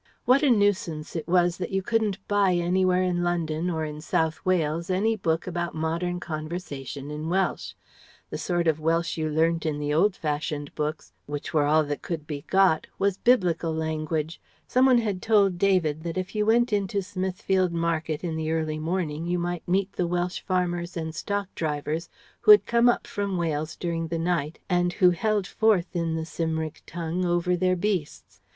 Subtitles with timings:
[0.25, 4.43] What a nuisance it was that you couldn't buy anywhere in London or in South
[4.43, 7.75] Wales any book about modern conversation in Welsh.
[8.31, 12.01] The sort of Welsh you learnt in the old fashioned books, which were all that
[12.01, 16.73] could be got, was Biblical language Some one had told David that if you went
[16.73, 21.47] into Smithfield Market in the early morning you might meet the Welsh farmers and stock
[21.53, 22.09] drivers
[22.39, 26.25] who had come up from Wales during the night and who held forth in the
[26.25, 28.41] Cymric tongue over their beasts.